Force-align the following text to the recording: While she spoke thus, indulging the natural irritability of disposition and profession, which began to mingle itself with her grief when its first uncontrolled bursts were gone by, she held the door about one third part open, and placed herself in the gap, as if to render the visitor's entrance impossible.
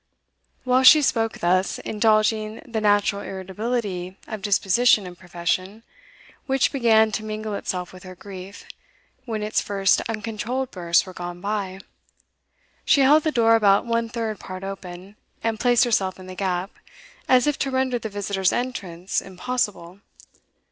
While 0.63 0.81
she 0.81 1.03
spoke 1.03 1.41
thus, 1.41 1.77
indulging 1.77 2.63
the 2.67 2.81
natural 2.81 3.21
irritability 3.21 4.17
of 4.25 4.41
disposition 4.41 5.05
and 5.05 5.15
profession, 5.15 5.83
which 6.47 6.71
began 6.71 7.11
to 7.11 7.23
mingle 7.23 7.53
itself 7.53 7.93
with 7.93 8.01
her 8.01 8.15
grief 8.15 8.65
when 9.25 9.43
its 9.43 9.61
first 9.61 10.01
uncontrolled 10.09 10.71
bursts 10.71 11.05
were 11.05 11.13
gone 11.13 11.39
by, 11.39 11.81
she 12.83 13.01
held 13.01 13.21
the 13.21 13.31
door 13.31 13.55
about 13.55 13.85
one 13.85 14.09
third 14.09 14.39
part 14.39 14.63
open, 14.63 15.17
and 15.43 15.59
placed 15.59 15.83
herself 15.83 16.17
in 16.19 16.25
the 16.25 16.33
gap, 16.33 16.71
as 17.29 17.45
if 17.45 17.59
to 17.59 17.69
render 17.69 17.99
the 17.99 18.09
visitor's 18.09 18.51
entrance 18.51 19.21
impossible. 19.21 19.99